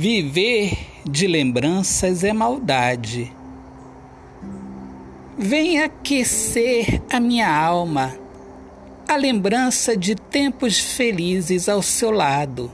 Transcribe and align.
Viver 0.00 0.78
de 1.04 1.26
lembranças 1.26 2.22
é 2.22 2.32
maldade. 2.32 3.34
Vem 5.36 5.82
aquecer 5.82 7.02
a 7.10 7.18
minha 7.18 7.52
alma, 7.52 8.16
a 9.08 9.16
lembrança 9.16 9.96
de 9.96 10.14
tempos 10.14 10.78
felizes 10.78 11.68
ao 11.68 11.82
seu 11.82 12.12
lado. 12.12 12.70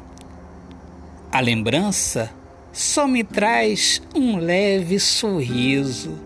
A 1.32 1.40
lembrança 1.40 2.30
só 2.70 3.06
me 3.06 3.24
traz 3.24 4.02
um 4.14 4.36
leve 4.36 5.00
sorriso. 5.00 6.18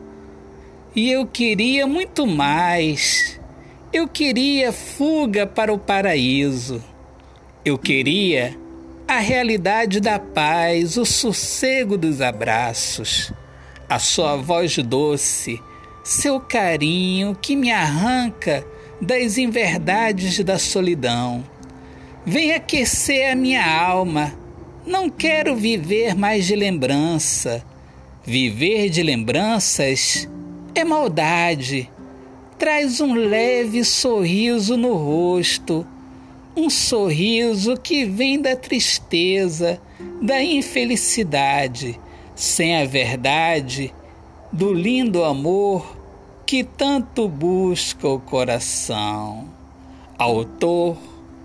E 0.96 1.12
eu 1.12 1.24
queria 1.24 1.86
muito 1.86 2.26
mais. 2.26 3.38
Eu 3.92 4.08
queria 4.08 4.72
fuga 4.72 5.46
para 5.46 5.72
o 5.72 5.78
paraíso. 5.78 6.82
Eu 7.64 7.78
queria 7.78 8.58
a 9.08 9.20
realidade 9.20 10.00
da 10.00 10.18
paz, 10.18 10.98
o 10.98 11.06
sossego 11.06 11.96
dos 11.96 12.20
abraços, 12.20 13.32
a 13.88 13.98
sua 13.98 14.36
voz 14.36 14.76
doce, 14.76 15.58
seu 16.04 16.38
carinho 16.38 17.34
que 17.34 17.56
me 17.56 17.72
arranca 17.72 18.66
das 19.00 19.38
inverdades 19.38 20.38
da 20.40 20.58
solidão. 20.58 21.42
Vem 22.26 22.52
aquecer 22.52 23.32
a 23.32 23.34
minha 23.34 23.64
alma. 23.64 24.34
Não 24.86 25.08
quero 25.08 25.56
viver 25.56 26.14
mais 26.14 26.44
de 26.44 26.54
lembrança. 26.54 27.64
Viver 28.22 28.90
de 28.90 29.02
lembranças 29.02 30.28
é 30.74 30.84
maldade. 30.84 31.90
Traz 32.58 33.00
um 33.00 33.14
leve 33.14 33.82
sorriso 33.84 34.76
no 34.76 34.92
rosto 34.92 35.86
um 36.58 36.68
sorriso 36.68 37.76
que 37.76 38.04
vem 38.04 38.42
da 38.42 38.56
tristeza, 38.56 39.80
da 40.20 40.42
infelicidade, 40.42 41.98
sem 42.34 42.76
a 42.76 42.84
verdade, 42.84 43.94
do 44.52 44.72
lindo 44.72 45.22
amor 45.22 45.96
que 46.44 46.64
tanto 46.64 47.28
busca 47.28 48.08
o 48.08 48.18
coração. 48.18 49.48
Autor, 50.18 50.96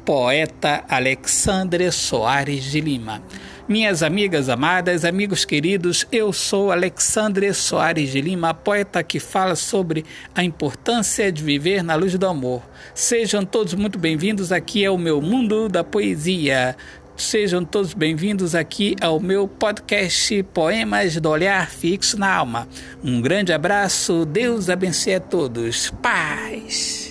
poeta 0.03 0.83
Alexandre 0.89 1.92
Soares 1.92 2.64
de 2.64 2.81
Lima. 2.81 3.22
Minhas 3.66 4.03
amigas 4.03 4.50
amadas, 4.50 5.06
amigos 5.06 5.45
queridos, 5.45 6.06
eu 6.11 6.33
sou 6.33 6.69
Alexandre 6.69 7.53
Soares 7.53 8.11
de 8.11 8.20
Lima, 8.20 8.53
poeta 8.53 9.02
que 9.02 9.22
fala 9.22 9.55
sobre 9.55 10.03
a 10.36 10.44
importância 10.44 11.31
de 11.31 11.42
viver 11.42 11.81
na 11.81 11.95
luz 11.95 12.14
do 12.17 12.28
amor. 12.28 12.61
Sejam 12.94 13.45
todos 13.45 13.73
muito 13.73 13.97
bem-vindos 13.97 14.52
aqui 14.52 14.86
ao 14.86 14.97
meu 14.97 15.22
mundo 15.22 15.70
da 15.70 15.81
poesia. 15.81 16.75
Sejam 17.16 17.64
todos 17.64 17.94
bem-vindos 17.94 18.53
aqui 18.53 18.97
ao 19.00 19.17
meu 19.22 19.47
podcast 19.47 20.44
Poemas 20.53 21.16
do 21.16 21.30
Olhar 21.30 21.70
Fixo 21.70 22.20
na 22.20 22.36
Alma. 22.36 22.67
Um 23.02 23.22
grande 23.22 23.53
abraço, 23.53 24.25
Deus 24.25 24.70
abençoe 24.70 25.16
a 25.16 25.20
todos. 25.22 25.89
Paz! 26.02 27.02